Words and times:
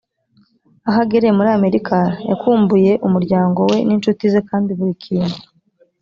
aho 0.87 0.99
agereye 1.05 1.33
muri 1.37 1.49
amerika 1.57 1.95
yakumbuye 2.29 2.91
umuryango 3.07 3.59
we 3.69 3.77
n 3.87 3.89
inshuti 3.95 4.23
ze 4.33 4.41
kandi 4.49 4.69
buri 4.77 4.93
kintu 5.03 5.37